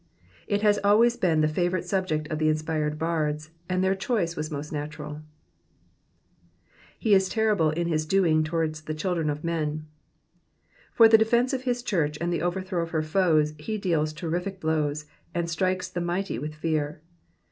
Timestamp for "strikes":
15.47-15.87